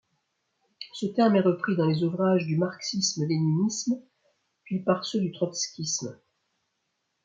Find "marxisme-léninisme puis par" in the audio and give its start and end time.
2.57-5.05